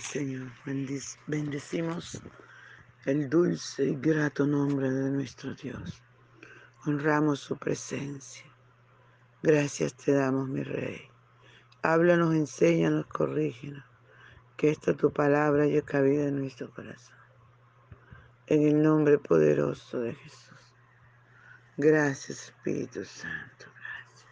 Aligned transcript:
Señor. 0.00 0.50
bendecimos 1.26 2.20
el 3.04 3.28
dulce 3.28 3.84
y 3.84 3.96
grato 3.96 4.46
nombre 4.46 4.90
de 4.90 5.10
nuestro 5.10 5.54
Dios. 5.54 6.02
Honramos 6.84 7.40
su 7.40 7.56
presencia. 7.56 8.44
Gracias 9.42 9.94
te 9.94 10.12
damos, 10.12 10.48
mi 10.48 10.62
Rey. 10.62 11.08
Háblanos, 11.82 12.34
enséñanos, 12.34 13.06
corrígenos. 13.06 13.84
Que 14.56 14.70
esta 14.70 14.94
tu 14.94 15.12
palabra 15.12 15.62
haya 15.62 15.82
cabida 15.82 16.24
en 16.24 16.40
nuestro 16.40 16.70
corazón. 16.70 17.16
En 18.46 18.62
el 18.62 18.82
nombre 18.82 19.18
poderoso 19.18 20.00
de 20.00 20.14
Jesús. 20.14 20.74
Gracias, 21.76 22.46
Espíritu 22.46 23.04
Santo. 23.04 23.66
Gracias. 23.74 24.26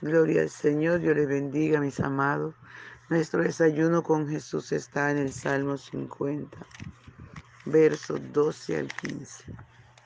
Gloria 0.00 0.42
al 0.42 0.50
Señor. 0.50 1.00
Dios 1.00 1.14
les 1.14 1.28
bendiga, 1.28 1.80
mis 1.80 2.00
amados. 2.00 2.54
Nuestro 3.10 3.42
desayuno 3.42 4.02
con 4.02 4.26
Jesús 4.26 4.72
está 4.72 5.10
en 5.10 5.18
el 5.18 5.30
Salmo 5.30 5.76
50, 5.76 6.56
versos 7.66 8.18
12 8.32 8.78
al 8.78 8.88
15. 8.88 9.44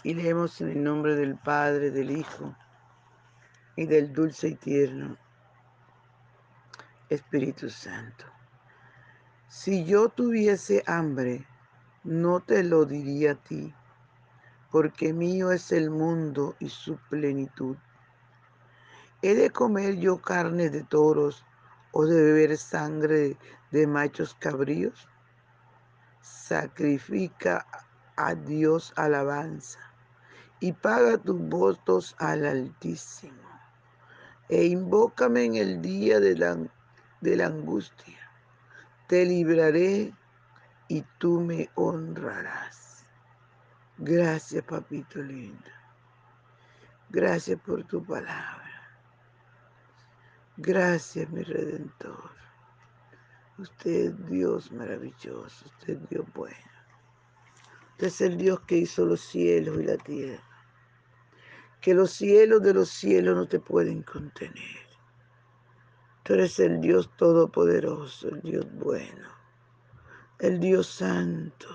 Y 0.02 0.14
leemos 0.14 0.60
en 0.60 0.70
el 0.70 0.82
nombre 0.82 1.14
del 1.14 1.36
Padre, 1.36 1.92
del 1.92 2.10
Hijo 2.10 2.56
y 3.76 3.86
del 3.86 4.12
dulce 4.12 4.48
y 4.48 4.54
tierno 4.56 5.16
Espíritu 7.08 7.70
Santo. 7.70 8.24
Si 9.48 9.84
yo 9.84 10.08
tuviese 10.08 10.82
hambre, 10.88 11.46
no 12.02 12.40
te 12.40 12.64
lo 12.64 12.84
diría 12.84 13.32
a 13.32 13.34
ti, 13.36 13.72
porque 14.72 15.12
mío 15.12 15.52
es 15.52 15.70
el 15.70 15.90
mundo 15.90 16.56
y 16.58 16.68
su 16.68 16.96
plenitud. 17.08 17.76
¿He 19.22 19.36
de 19.36 19.50
comer 19.50 19.98
yo 19.98 20.20
carne 20.20 20.68
de 20.68 20.82
toros 20.82 21.44
o 21.92 22.06
de 22.06 22.20
beber 22.20 22.56
sangre 22.56 23.36
de 23.70 23.86
machos 23.86 24.34
cabríos? 24.34 25.08
Sacrifica 26.20 27.66
a 28.16 28.34
Dios 28.34 28.92
alabanza 28.96 29.78
y 30.60 30.72
paga 30.72 31.18
tus 31.18 31.38
votos 31.38 32.14
al 32.18 32.44
Altísimo. 32.44 33.48
E 34.48 34.64
invócame 34.64 35.44
en 35.44 35.56
el 35.56 35.82
día 35.82 36.20
de 36.20 36.36
la, 36.36 36.56
de 37.20 37.36
la 37.36 37.46
angustia. 37.46 38.18
Te 39.06 39.24
libraré 39.24 40.14
y 40.88 41.02
tú 41.18 41.40
me 41.40 41.70
honrarás. 41.74 43.06
Gracias, 43.98 44.64
papito 44.64 45.20
lindo. 45.20 45.70
Gracias 47.10 47.60
por 47.60 47.84
tu 47.84 48.02
palabra. 48.02 48.67
Gracias, 50.60 51.30
mi 51.30 51.44
redentor. 51.44 52.32
Usted 53.58 54.06
es 54.06 54.26
Dios 54.26 54.72
maravilloso, 54.72 55.66
usted 55.66 55.90
es 55.90 56.08
Dios 56.08 56.26
bueno. 56.34 56.56
Usted 57.92 58.06
es 58.08 58.20
el 58.22 58.36
Dios 58.36 58.60
que 58.62 58.78
hizo 58.78 59.06
los 59.06 59.20
cielos 59.20 59.78
y 59.80 59.84
la 59.84 59.96
tierra. 59.98 60.42
Que 61.80 61.94
los 61.94 62.10
cielos 62.10 62.60
de 62.62 62.74
los 62.74 62.88
cielos 62.88 63.36
no 63.36 63.46
te 63.46 63.60
pueden 63.60 64.02
contener. 64.02 64.88
Tú 66.24 66.34
eres 66.34 66.58
el 66.58 66.80
Dios 66.80 67.08
todopoderoso, 67.16 68.28
el 68.28 68.40
Dios 68.42 68.66
bueno, 68.72 69.28
el 70.40 70.58
Dios 70.58 70.88
santo. 70.88 71.68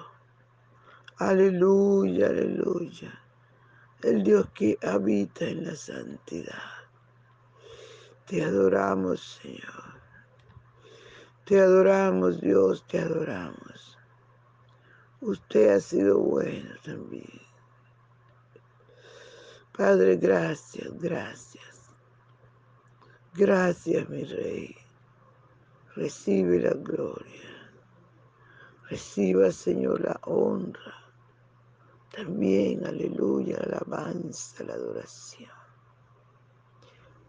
Aleluya, 1.19 2.27
aleluya. 2.27 3.17
El 4.01 4.23
Dios 4.23 4.49
que 4.53 4.77
habita 4.81 5.45
en 5.45 5.67
la 5.67 5.75
santidad. 5.77 6.82
Te 8.27 8.43
adoramos, 8.43 9.39
Señor. 9.41 9.93
Te 11.45 11.59
adoramos, 11.59 12.39
Dios, 12.39 12.85
te 12.87 12.99
adoramos. 12.99 13.97
Usted 15.19 15.69
ha 15.69 15.79
sido 15.79 16.19
bueno 16.19 16.73
también. 16.83 17.41
Padre, 19.75 20.17
gracias, 20.17 20.87
gracias. 20.99 21.63
Gracias, 23.33 24.07
mi 24.09 24.23
Rey. 24.23 24.75
Recibe 25.95 26.59
la 26.59 26.73
gloria. 26.73 27.71
Reciba, 28.89 29.51
Señor, 29.51 30.01
la 30.01 30.19
honra. 30.23 30.93
También, 32.11 32.85
aleluya, 32.85 33.57
la 33.57 33.77
alabanza, 33.77 34.63
la 34.63 34.75
adoración. 34.75 35.62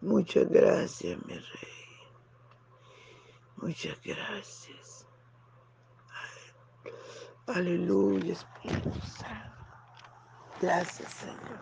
Muchas 0.04 0.50
gracias, 0.50 1.18
mi 1.24 1.32
Rey. 1.32 1.74
Muchas 3.56 3.98
gracias. 4.04 5.06
Aleluya, 7.46 8.34
Espíritu 8.34 9.00
Santo. 9.00 9.64
Gracias, 10.60 11.10
Señor. 11.10 11.58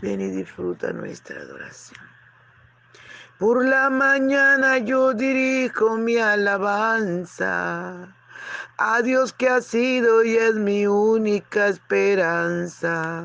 Ven 0.00 0.20
y 0.20 0.30
disfruta 0.30 0.92
nuestra 0.92 1.40
adoración. 1.40 2.00
Por 3.36 3.64
la 3.66 3.90
mañana 3.90 4.78
yo 4.78 5.12
dirijo 5.12 5.96
mi 5.96 6.18
alabanza 6.18 8.14
a 8.78 9.02
Dios 9.02 9.32
que 9.32 9.48
ha 9.48 9.60
sido 9.60 10.22
y 10.22 10.36
es 10.36 10.54
mi 10.54 10.86
única 10.86 11.66
esperanza. 11.66 13.24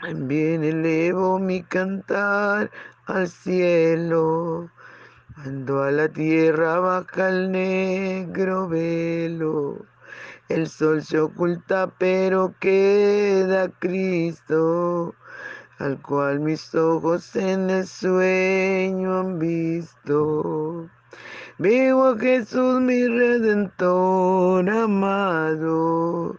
También 0.00 0.64
elevo 0.64 1.38
mi 1.38 1.62
cantar 1.62 2.70
al 3.04 3.28
cielo, 3.28 4.70
cuando 5.34 5.82
a 5.82 5.90
la 5.90 6.08
tierra 6.08 6.80
baja 6.80 7.28
el 7.28 7.52
negro 7.52 8.66
velo 8.66 9.84
El 10.48 10.68
sol 10.68 11.02
se 11.02 11.20
oculta, 11.20 11.92
pero 11.98 12.54
queda 12.60 13.68
Cristo, 13.78 15.14
al 15.78 16.00
cual 16.00 16.40
mis 16.40 16.74
ojos 16.74 17.36
en 17.36 17.68
el 17.68 17.86
sueño 17.86 19.18
han 19.20 19.38
visto. 19.38 20.88
Veo 21.58 22.06
a 22.06 22.18
Jesús 22.18 22.80
mi 22.80 23.06
redentor 23.06 24.70
amado, 24.70 26.38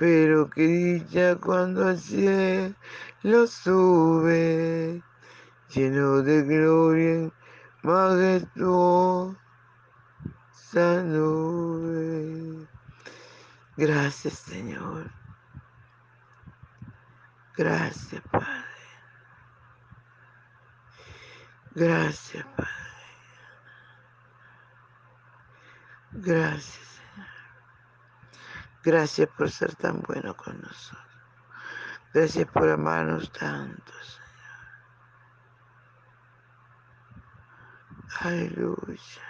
Pero 0.00 0.48
que 0.48 0.66
dicha 0.66 1.36
cuando 1.36 1.86
al 1.86 1.98
cielo 1.98 3.46
sube, 3.46 5.02
lleno 5.68 6.22
de 6.22 6.42
gloria, 6.42 7.30
majestuosa 7.82 9.36
nube. 11.04 12.66
Gracias, 13.76 14.38
Señor. 14.38 15.10
Gracias, 17.58 18.22
Padre. 18.32 18.46
Gracias, 21.74 22.46
Padre. 22.56 22.72
Gracias. 26.12 26.89
Gracias 28.82 29.28
por 29.28 29.50
ser 29.50 29.74
tan 29.74 30.00
bueno 30.00 30.34
con 30.34 30.60
nosotros. 30.60 31.06
Gracias 32.14 32.46
por 32.48 32.68
amarnos 32.68 33.30
tanto, 33.30 33.92
Señor. 34.02 34.20
Aleluya. 38.20 39.22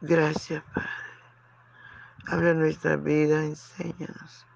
Gracias, 0.00 0.64
Padre. 0.72 0.88
Habla 2.26 2.54
nuestra 2.54 2.96
vida, 2.96 3.44
enséñanos, 3.44 4.46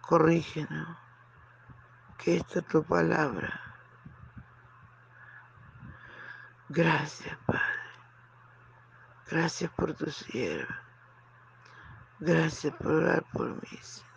corrígenos, 0.00 0.96
que 2.16 2.36
esta 2.36 2.60
es 2.60 2.66
tu 2.68 2.82
palabra. 2.82 3.60
Gracias, 6.70 7.36
Padre. 7.46 7.83
Gracias 9.30 9.70
por 9.72 9.94
tu 9.94 10.10
sierva. 10.10 10.82
Gracias 12.20 12.74
por 12.76 12.92
orar 12.92 13.24
por 13.32 13.54
mí, 13.54 13.78
Señor. 13.80 14.14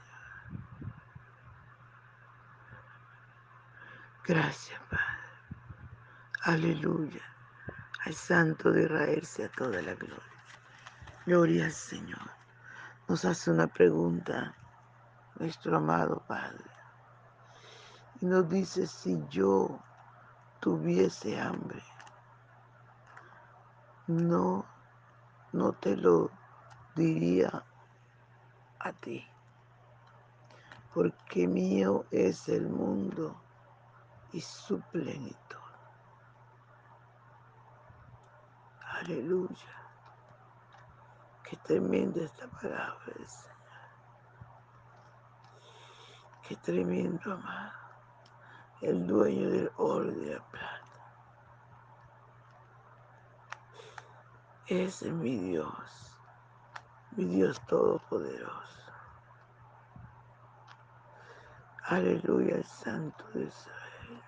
Gracias, 4.26 4.80
Padre. 4.90 5.06
Aleluya. 6.44 7.22
Al 8.06 8.14
Santo 8.14 8.72
de 8.72 8.84
Israel 8.84 9.26
sea 9.26 9.50
toda 9.50 9.82
la 9.82 9.96
gloria. 9.96 10.24
Gloria 11.26 11.66
al 11.66 11.72
Señor. 11.72 12.32
Nos 13.08 13.26
hace 13.26 13.52
una 13.52 13.68
pregunta 13.68 14.54
nuestro 15.40 15.78
amado 15.78 16.24
Padre. 16.28 16.66
Y 18.20 18.26
nos 18.26 18.50
dice, 18.50 18.88
si 18.88 19.22
yo 19.30 19.80
tuviese 20.60 21.40
hambre, 21.40 21.84
no, 24.08 24.66
no 25.52 25.74
te 25.74 25.96
lo 25.96 26.30
diría 26.96 27.64
a 28.80 28.94
ti, 28.94 29.26
porque 30.94 31.48
mío 31.48 32.06
es 32.12 32.50
el 32.50 32.68
mundo 32.70 33.36
y 34.32 34.42
su 34.42 34.80
plenitud. 34.92 35.36
Aleluya. 38.82 39.74
Qué 41.44 41.56
tremenda 41.58 42.24
esta 42.24 42.48
palabra 42.48 43.14
Señor. 43.26 43.58
Qué 46.48 46.56
tremendo, 46.58 47.34
amado. 47.34 47.72
El 48.82 49.06
dueño 49.06 49.50
del 49.50 49.72
oro 49.78 50.12
de 50.12 50.36
la 50.36 50.44
plata. 50.50 50.67
Es 54.68 55.02
mi 55.04 55.38
Dios. 55.38 56.18
Mi 57.12 57.26
Dios 57.26 57.60
todopoderoso. 57.68 58.92
Aleluya, 61.86 62.56
el 62.56 62.66
Santo 62.66 63.24
de 63.34 63.46
Israel. 63.46 64.24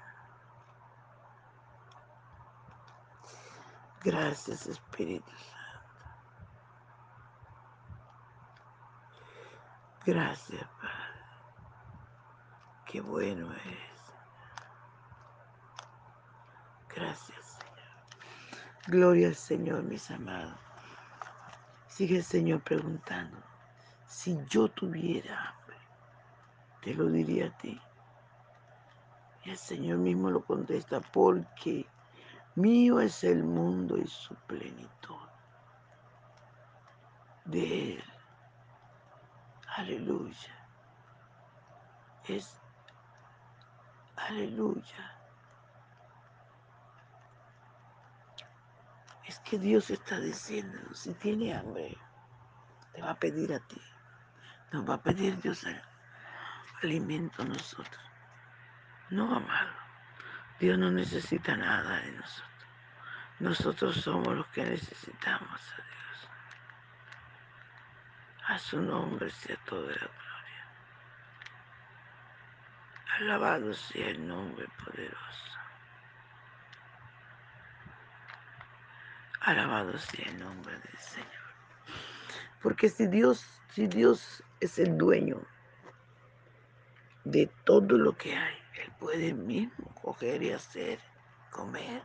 Gracias, 4.01 4.65
Espíritu 4.65 5.30
Santo. 5.30 5.59
Gracias, 10.06 10.68
Padre. 10.81 11.09
Qué 12.85 13.01
bueno 13.01 13.51
es. 13.53 14.13
Gracias. 16.95 17.49
Gloria 18.88 19.28
al 19.28 19.36
Señor, 19.36 19.84
mis 19.84 20.10
amados. 20.10 20.58
Sigue 21.88 22.18
el 22.18 22.24
Señor 22.24 22.62
preguntando, 22.62 23.38
si 24.08 24.38
yo 24.50 24.70
tuviera 24.70 25.50
hambre, 25.50 25.78
te 26.81 26.94
lo 26.94 27.06
diría 27.07 27.48
a 27.48 27.57
ti. 27.57 27.80
Y 29.44 29.52
el 29.52 29.57
Señor 29.57 29.98
mismo 29.98 30.30
lo 30.30 30.44
contesta, 30.44 31.02
porque 31.02 31.86
mío 32.56 33.00
es 33.00 33.24
el 33.24 33.44
mundo 33.44 33.98
y 33.98 34.07
su 34.07 34.36
plenitud. 34.48 35.16
De 37.45 37.94
Él 37.94 38.04
Aleluya. 39.80 40.56
Es 42.28 42.59
aleluya. 44.18 45.19
Es 49.30 49.38
que 49.42 49.59
Dios 49.59 49.92
está 49.92 50.19
diciendo, 50.19 50.80
si 50.92 51.14
tiene 51.14 51.54
hambre, 51.54 51.95
te 52.92 53.02
va 53.04 53.12
a 53.12 53.19
pedir 53.19 53.54
a 53.54 53.59
ti. 53.59 53.80
Nos 54.71 54.90
va 54.90 54.95
a 54.95 55.04
pedir 55.04 55.40
Dios 55.40 55.68
alimento 56.81 57.44
a 57.44 57.45
nosotros. 57.45 58.04
No, 59.12 59.36
amado. 59.36 59.69
Dios 60.59 60.80
no 60.80 60.90
necesita 60.90 61.56
nada 61.56 61.98
de 62.02 62.12
nosotros. 62.14 62.66
Nosotros 63.38 63.98
somos 63.98 64.36
los 64.36 64.48
que 64.48 64.66
necesitamos 64.66 65.62
a 65.74 65.76
Dios. 65.76 66.30
A 68.48 68.57
su 68.57 68.81
nombre 68.81 69.30
sea 69.30 69.57
toda 69.57 69.92
la 69.92 70.07
gloria. 70.07 70.66
Alabado 73.19 73.76
sea 73.76 74.07
el 74.09 74.28
nombre 74.28 74.68
poderoso. 74.83 75.58
Alabado 79.42 79.98
sea 79.98 80.26
el 80.26 80.40
nombre 80.40 80.74
del 80.74 80.98
Señor. 80.98 81.30
Porque 82.62 82.90
si 82.90 83.08
Dios, 83.08 83.46
si 83.74 83.88
Dios 83.88 84.44
es 84.60 84.80
el 84.80 84.98
dueño 84.98 85.42
de 87.24 87.50
todo 87.64 87.98
lo 87.98 88.18
que 88.18 88.36
hay, 88.36 88.56
Él 88.84 88.92
puede 89.00 89.34
mismo 89.34 89.94
coger 90.02 90.44
y 90.44 90.52
hacer, 90.52 91.00
comer. 91.52 92.04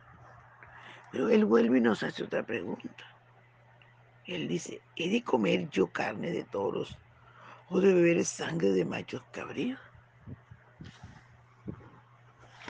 Pero 1.11 1.29
Él 1.29 1.43
vuelve 1.43 1.79
y 1.79 1.81
nos 1.81 2.03
hace 2.03 2.23
otra 2.23 2.43
pregunta. 2.43 3.03
Él 4.25 4.47
dice, 4.47 4.81
¿he 4.95 5.09
de 5.09 5.23
comer 5.23 5.69
yo 5.69 5.87
carne 5.87 6.31
de 6.31 6.45
toros 6.45 6.97
o 7.69 7.79
de 7.79 7.93
beber 7.93 8.23
sangre 8.23 8.69
de 8.69 8.85
machos 8.85 9.23
cabríos? 9.31 9.79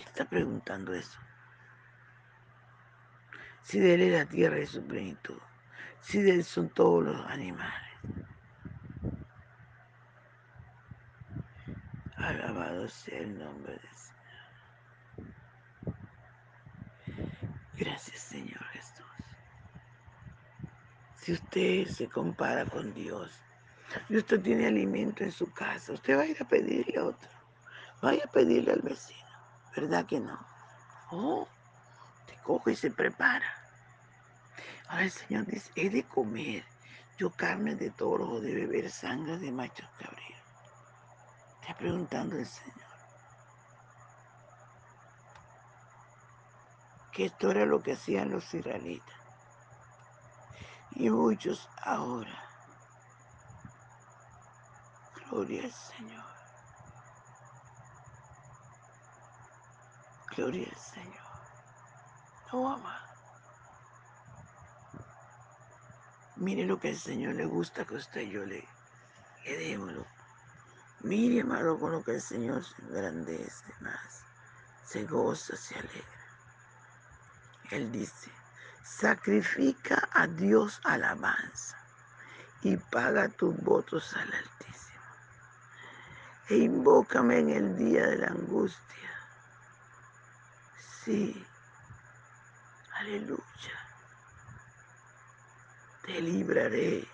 Está 0.08 0.26
preguntando 0.26 0.94
eso. 0.94 1.20
Si 3.66 3.80
de 3.80 3.96
él 3.96 4.02
es 4.04 4.14
la 4.14 4.26
tierra 4.28 4.60
y 4.60 4.68
su 4.68 4.86
plenitud, 4.86 5.40
si 6.00 6.22
de 6.22 6.36
él 6.36 6.44
son 6.44 6.70
todos 6.70 7.04
los 7.04 7.20
animales. 7.26 7.74
Alabado 12.16 12.88
sea 12.88 13.18
el 13.18 13.40
nombre 13.40 13.74
del 13.74 13.96
Señor. 13.96 14.14
Gracias, 17.74 18.20
Señor 18.20 18.64
Jesús. 18.66 19.08
Si 21.16 21.34
usted 21.34 21.88
se 21.88 22.08
compara 22.08 22.68
con 22.68 22.94
Dios 22.94 23.42
y 24.10 24.18
usted 24.18 24.42
tiene 24.42 24.68
alimento 24.68 25.24
en 25.24 25.32
su 25.32 25.52
casa, 25.52 25.94
usted 25.94 26.16
va 26.16 26.22
a 26.22 26.28
ir 26.28 26.38
a 26.40 26.48
pedirle 26.48 27.00
otro. 27.00 27.32
Vaya 28.00 28.26
a 28.26 28.32
pedirle 28.32 28.74
al 28.74 28.82
vecino. 28.82 29.28
¿Verdad 29.76 30.06
que 30.06 30.20
no? 30.20 30.40
Oh, 31.10 31.48
te 32.26 32.38
coge 32.44 32.72
y 32.72 32.76
se 32.76 32.92
prepara. 32.92 33.46
Ahora 34.88 35.04
el 35.04 35.12
Señor 35.12 35.46
dice, 35.46 35.72
he 35.76 35.90
de 35.90 36.04
comer 36.04 36.64
yo 37.18 37.32
carne 37.32 37.76
de 37.76 37.92
toro 37.92 38.30
o 38.30 38.42
de 38.42 38.54
beber 38.54 38.92
sangre 38.92 39.38
de 39.38 39.52
machos 39.52 39.90
cabríos. 39.98 40.42
Está 41.62 41.76
preguntando 41.78 42.38
el 42.38 42.46
Señor. 42.46 42.76
Que 47.12 47.26
esto 47.26 47.52
era 47.52 47.66
lo 47.66 47.82
que 47.82 47.94
hacían 47.94 48.32
los 48.32 48.54
israelitas. 48.54 49.16
Y 50.92 51.10
muchos 51.10 51.70
ahora. 51.82 52.44
Gloria 55.30 55.64
al 55.64 55.72
Señor. 55.72 56.26
Gloria 60.36 60.68
al 60.70 60.78
Señor. 60.78 61.25
Mire 66.38 66.66
lo 66.66 66.80
que 66.80 66.90
al 66.90 66.98
Señor 66.98 67.36
le 67.36 67.46
gusta 67.46 67.86
que 67.86 67.96
usted 67.96 68.22
yo 68.22 68.46
le, 68.46 68.68
le 69.46 69.58
démoslo. 69.58 70.06
Mire, 71.02 71.42
amado, 71.42 71.80
con 71.80 71.92
lo 71.92 72.04
que 72.04 72.12
el 72.16 72.22
Señor 72.22 72.64
se 72.64 72.82
engrandece 72.82 73.74
más, 73.80 74.24
se 74.86 75.06
goza, 75.06 75.56
se 75.56 75.76
alegra. 75.76 76.16
Él 77.72 77.92
dice, 77.92 78.32
sacrifica 78.84 80.10
a 80.12 80.28
Dios 80.28 80.80
alabanza 80.84 81.78
y 82.62 82.78
paga 82.78 83.28
tus 83.30 83.56
votos 83.64 84.14
al 84.16 84.32
Altísimo. 84.34 85.02
E 86.50 86.58
invócame 86.58 87.40
en 87.40 87.50
el 87.50 87.76
día 87.76 88.08
de 88.08 88.18
la 88.18 88.28
angustia. 88.28 89.10
Sí, 91.04 91.46
aleluya. 93.06 93.78
Te 96.04 96.22
libraré 96.22 97.08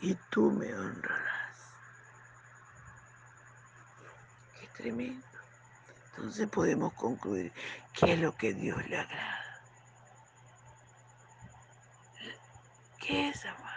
y 0.00 0.14
tú 0.30 0.50
me 0.50 0.74
honrarás. 0.74 1.56
Qué 4.58 4.66
tremendo. 4.68 5.26
Entonces 6.16 6.48
podemos 6.48 6.92
concluir 6.94 7.52
qué 7.94 8.14
es 8.14 8.20
lo 8.20 8.34
que 8.36 8.54
Dios 8.54 8.78
le 8.88 8.98
agrada. 8.98 9.62
¿Qué 12.98 13.28
es 13.28 13.44
amar? 13.44 13.70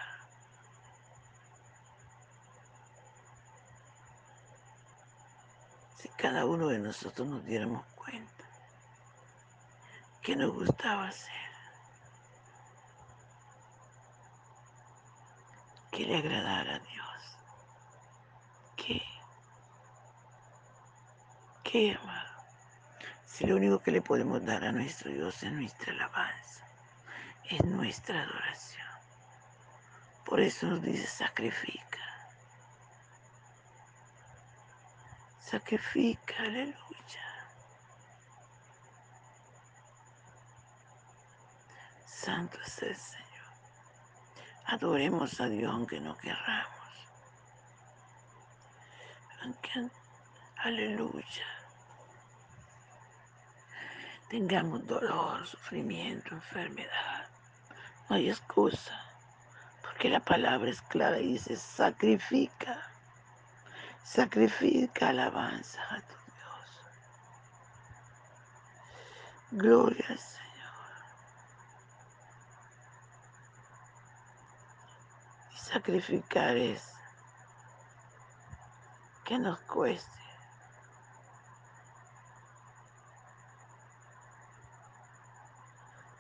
Si 5.98 6.10
cada 6.10 6.46
uno 6.46 6.68
de 6.68 6.80
nosotros 6.80 7.28
nos 7.28 7.44
diéramos 7.46 7.86
cuenta 7.96 8.33
que 10.24 10.38
nos 10.38 10.54
gustaba 10.54 11.10
hacer, 11.10 11.34
que 15.92 16.06
le 16.06 16.18
agradara 16.18 16.76
a 16.76 16.80
Dios. 16.80 17.38
¿Qué? 18.78 19.02
¿Qué, 21.62 21.98
amado? 22.02 22.32
Si 23.26 23.46
lo 23.46 23.58
único 23.58 23.80
que 23.80 23.92
le 23.92 24.02
podemos 24.02 24.46
dar 24.46 24.64
a 24.64 24.72
nuestro 24.72 25.12
Dios 25.12 25.44
es 25.44 25.52
nuestra 25.52 25.92
alabanza, 25.92 26.66
es 27.50 27.66
nuestra 27.66 28.24
adoración. 28.24 28.88
Por 30.26 30.40
eso 30.40 30.68
nos 30.68 30.82
dice 30.82 31.06
sacrifica. 31.06 32.00
Sacrifica, 35.42 36.36
aleluya. 36.40 37.33
Santo 42.24 42.58
es 42.66 42.82
el 42.84 42.96
Señor. 42.96 43.24
Adoremos 44.68 45.42
a 45.42 45.50
Dios 45.50 45.70
aunque 45.70 46.00
no 46.00 46.18
querramos. 46.18 46.74
Aleluya. 50.64 51.46
Tengamos 54.30 54.88
dolor, 54.88 55.46
sufrimiento, 55.46 56.36
enfermedad. 56.36 57.28
No 58.10 58.16
hay 58.16 58.30
excusa. 58.30 58.98
Porque 59.82 60.08
la 60.08 60.22
palabra 60.22 60.70
es 60.70 60.82
clara 60.84 61.20
y 61.20 61.34
dice, 61.34 61.58
sacrifica. 61.58 62.90
Sacrifica 64.06 65.10
alabanza 65.10 65.82
a 65.90 66.00
tu 66.00 66.16
Dios. 66.32 66.82
Gloria 69.52 70.06
al 70.08 70.18
Señor. 70.18 70.53
Sacrificar 75.74 76.56
es 76.56 76.94
que 79.26 79.40
nos 79.40 79.60
cueste. 79.62 80.20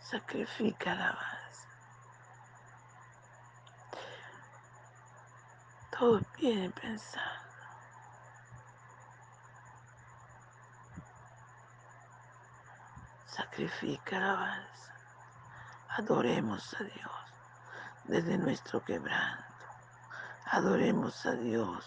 Sacrifica 0.10 0.94
alabanza. 0.94 1.68
Todos 5.92 6.24
vienen 6.40 6.72
pensando. 6.72 7.30
Sacrifica 13.28 14.18
alabanza. 14.18 14.94
Adoremos 15.90 16.74
a 16.74 16.84
Dios 16.86 17.33
desde 18.06 18.38
nuestro 18.38 18.84
quebranto. 18.84 19.44
Adoremos 20.46 21.26
a 21.26 21.32
Dios 21.34 21.86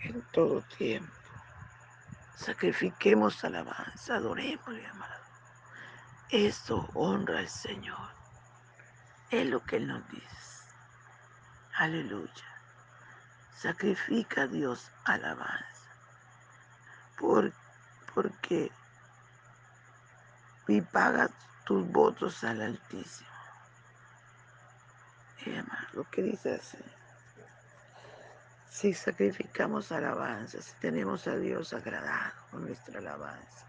en 0.00 0.22
todo 0.32 0.62
tiempo. 0.76 1.12
Sacrifiquemos 2.36 3.42
alabanza, 3.44 4.16
adorémosle, 4.16 4.86
amado. 4.86 5.24
Esto 6.30 6.88
honra 6.94 7.40
al 7.40 7.48
Señor. 7.48 8.10
Es 9.30 9.46
lo 9.46 9.62
que 9.64 9.76
Él 9.76 9.88
nos 9.88 10.08
dice. 10.08 10.26
Aleluya. 11.74 12.44
Sacrifica 13.56 14.42
a 14.42 14.46
Dios 14.46 14.90
alabanza. 15.04 15.64
Por, 17.18 17.52
porque 18.14 18.70
y 20.68 20.80
paga 20.82 21.30
tus 21.64 21.86
votos 21.90 22.44
al 22.44 22.60
Altísimo. 22.60 23.37
Lo 25.92 26.04
que 26.10 26.22
dice 26.22 26.58
Señor. 26.58 26.98
Si 28.70 28.94
sacrificamos 28.94 29.90
alabanza, 29.90 30.60
si 30.62 30.72
tenemos 30.80 31.26
a 31.26 31.36
Dios 31.36 31.72
agradado 31.72 32.34
con 32.50 32.66
nuestra 32.66 33.00
alabanza, 33.00 33.66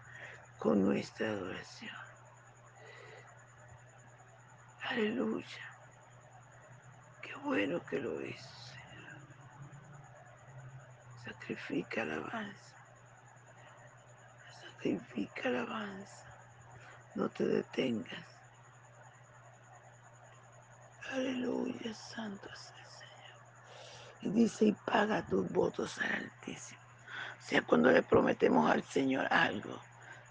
con 0.58 0.84
nuestra 0.84 1.28
adoración. 1.28 1.96
Aleluya. 4.82 5.46
Qué 7.22 7.34
bueno 7.42 7.84
que 7.86 7.98
lo 7.98 8.20
es. 8.20 8.72
Sacrifica 11.24 12.02
alabanza. 12.02 12.76
Sacrifica 14.60 15.48
alabanza. 15.48 16.26
No 17.14 17.28
te 17.30 17.44
detengas. 17.46 18.29
Aleluya, 21.12 21.92
santo 21.92 22.48
es 22.52 22.72
el 22.78 22.86
Señor. 22.98 23.40
Y 24.22 24.30
dice, 24.30 24.64
y 24.66 24.72
paga 24.72 25.26
tus 25.26 25.50
votos 25.50 25.98
al 25.98 26.12
Altísimo. 26.12 26.80
O 27.38 27.42
sea, 27.42 27.62
cuando 27.62 27.90
le 27.90 28.02
prometemos 28.04 28.70
al 28.70 28.84
Señor 28.84 29.26
algo, 29.32 29.80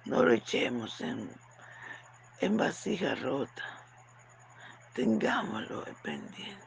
no 0.05 0.23
lo 0.23 0.31
echemos 0.31 1.01
en, 1.01 1.29
en 2.39 2.55
vasija 2.55 3.15
rota. 3.15 3.63
Tengámoslo 4.93 5.85
en 5.85 5.95
pendiente. 5.95 6.65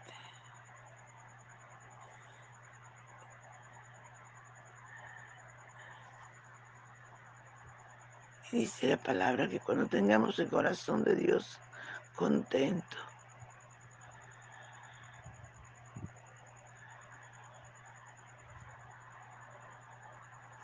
Dice 8.51 8.89
la 8.89 8.99
palabra 8.99 9.49
que 9.49 9.61
cuando 9.61 9.87
tengamos 9.87 10.39
el 10.39 10.51
corazón 10.51 11.03
de 11.03 11.15
Dios 11.17 11.59
contento, 12.15 12.99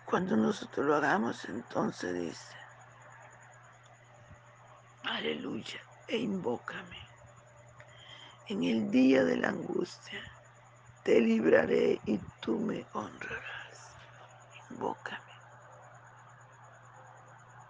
cuando 0.09 0.37
nosotros 0.37 0.87
lo 0.87 0.97
hagamos, 0.97 1.45
entonces 1.45 2.15
dice, 2.15 2.57
aleluya, 5.05 5.81
e 6.07 6.17
invócame. 6.17 6.97
En 8.47 8.65
el 8.65 8.91
día 8.91 9.23
de 9.25 9.37
la 9.37 9.51
angustia 9.51 10.23
te 11.03 11.21
libraré 11.21 12.01
y 12.07 12.17
tú 12.41 12.59
me 12.59 12.87
honrarás. 12.95 13.97
Invócame. 14.71 15.33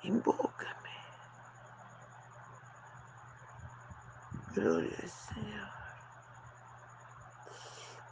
Invócame. 0.02 0.90
Gloria 4.54 4.96
al 5.02 5.10
Señor. 5.10 5.68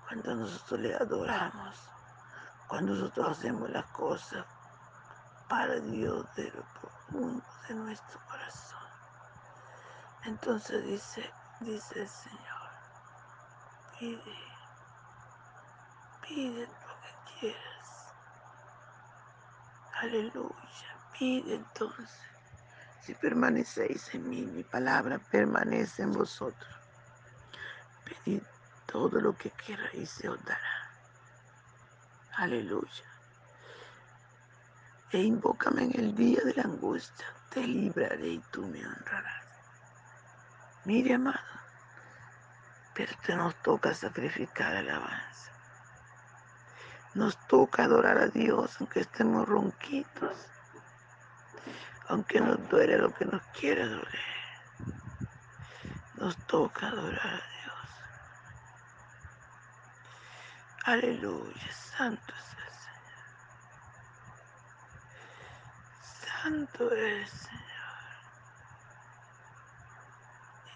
Cuando 0.09 0.35
nosotros 0.35 0.81
le 0.81 0.95
adoramos, 0.97 1.96
cuando 2.69 2.95
nosotros 2.95 3.39
hacemos 3.39 3.71
las 3.71 3.87
cosas 3.87 4.45
para 5.49 5.79
Dios 5.81 6.27
de 6.35 6.51
lo 6.51 6.63
profundo 6.81 7.45
de 7.69 7.75
nuestro 7.75 8.19
corazón. 8.29 8.79
Entonces 10.25 10.85
dice, 10.85 11.31
dice 11.61 12.01
el 12.03 12.09
Señor, 12.09 12.71
pide, 13.99 14.39
pide 16.27 16.67
lo 16.67 17.01
que 17.01 17.41
quieras. 17.41 18.13
Aleluya, 20.01 20.97
pide 21.19 21.55
entonces. 21.55 22.21
Si 23.03 23.15
permanecéis 23.15 24.13
en 24.15 24.29
mí, 24.29 24.43
mi 24.43 24.65
palabra 24.65 25.21
permanece 25.31 26.03
en 26.03 26.13
vosotros. 26.13 26.75
Pedid 28.05 28.43
todo 28.87 29.21
lo 29.21 29.37
que 29.37 29.51
queráis 29.51 29.95
y 29.95 30.07
se 30.07 30.29
os 30.29 30.45
dará. 30.45 30.86
Aleluya 32.37 33.17
e 35.13 35.23
invócame 35.23 35.85
en 35.85 36.01
el 36.01 36.15
día 36.15 36.41
de 36.45 36.55
la 36.55 36.65
angustia, 36.65 37.27
te 37.51 37.61
libraré 37.67 38.29
y 38.29 38.39
tú 38.51 38.67
me 38.67 38.85
honrarás. 38.85 39.47
Mire, 40.85 41.15
amado, 41.15 41.39
pero 42.95 43.13
te 43.25 43.37
nos 43.37 43.55
toca 43.63 43.95
sacrificar 43.95 44.75
alabanza. 44.77 45.53
Nos 47.15 47.39
toca 47.47 47.85
adorar 47.85 48.19
a 48.19 48.27
Dios 48.27 48.77
aunque 48.79 49.01
estemos 49.01 49.49
ronquitos, 49.49 50.37
aunque 52.09 52.41
nos 52.41 52.69
duele 52.69 52.99
lo 52.99 53.15
que 53.15 53.25
nos 53.25 53.43
quiere 53.59 53.89
doler. 53.89 54.27
Nos 56.17 56.37
toca 56.47 56.89
adorar 56.89 57.27
a 57.27 57.49
Dios. 57.49 57.56
Aleluya, 60.87 61.73
santo 61.73 62.33
es 62.33 62.57
el 62.65 62.73
Señor. 62.85 63.27
Santo 66.01 66.95
es 66.95 67.29
Señor. 67.29 67.61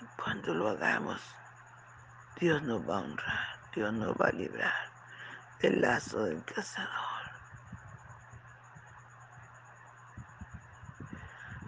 Y 0.00 0.04
cuando 0.20 0.52
lo 0.54 0.70
hagamos, 0.70 1.20
Dios 2.40 2.60
nos 2.62 2.80
va 2.90 2.96
a 2.96 3.02
honrar, 3.02 3.60
Dios 3.72 3.92
nos 3.92 4.16
va 4.16 4.26
a 4.26 4.32
librar 4.32 4.90
del 5.60 5.80
lazo 5.80 6.24
del 6.24 6.42
cazador. 6.44 6.90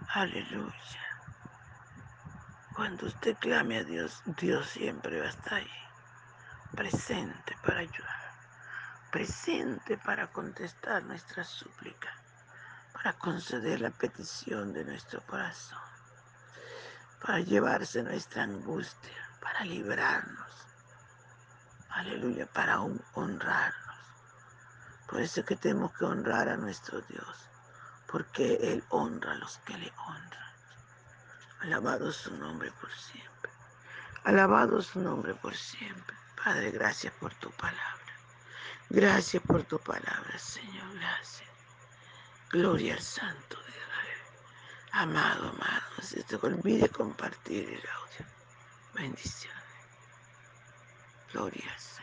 Aleluya. 0.09 0.73
Cuando 2.75 3.05
usted 3.05 3.37
clame 3.37 3.77
a 3.77 3.83
Dios, 3.85 4.21
Dios 4.25 4.67
siempre 4.67 5.21
va 5.21 5.27
a 5.27 5.29
estar 5.29 5.53
ahí, 5.53 5.71
presente 6.75 7.55
para 7.65 7.79
ayudar, 7.79 8.22
presente 9.13 9.95
para 9.97 10.27
contestar 10.27 11.03
nuestra 11.03 11.43
súplica 11.43 12.09
para 13.03 13.13
conceder 13.13 13.81
la 13.81 13.89
petición 13.89 14.71
de 14.71 14.85
nuestro 14.85 15.21
corazón, 15.25 15.81
para 17.21 17.39
llevarse 17.41 18.01
nuestra 18.01 18.43
angustia, 18.43 19.29
para 19.41 19.65
librarnos. 19.65 20.53
Aleluya, 21.89 22.45
para 22.45 22.79
honrarnos. 22.79 23.97
Por 25.09 25.19
eso 25.19 25.43
que 25.43 25.57
tenemos 25.57 25.91
que 25.97 26.05
honrar 26.05 26.47
a 26.47 26.55
nuestro 26.55 27.01
Dios, 27.01 27.49
porque 28.07 28.55
Él 28.61 28.83
honra 28.89 29.33
a 29.33 29.35
los 29.35 29.57
que 29.59 29.77
le 29.77 29.91
honran. 29.97 30.53
Alabado 31.59 32.11
su 32.11 32.33
nombre 32.37 32.71
por 32.79 32.91
siempre. 32.93 33.51
Alabado 34.23 34.81
su 34.81 35.01
nombre 35.01 35.33
por 35.33 35.55
siempre. 35.55 36.15
Padre, 36.41 36.71
gracias 36.71 37.13
por 37.19 37.33
tu 37.35 37.51
palabra. 37.51 38.02
Gracias 38.89 39.41
por 39.43 39.63
tu 39.63 39.79
palabra, 39.79 40.37
Señor. 40.37 40.93
Gracias. 40.95 41.49
Gloria 42.51 42.93
al 42.93 43.01
Santo 43.01 43.57
de 43.63 43.69
Israel. 43.69 44.19
Amado, 44.91 45.49
amado, 45.49 46.01
si 46.01 46.21
te 46.23 46.35
olvide 46.35 46.89
compartir 46.89 47.67
el 47.67 47.89
audio. 47.89 48.25
Bendiciones. 48.93 49.63
Gloria 51.31 51.71
al 51.71 51.79
Señor. 51.79 52.02